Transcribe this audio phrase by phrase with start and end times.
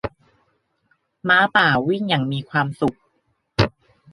[1.27, 2.97] ม้าป่า วิ่งอย่างมีความสุข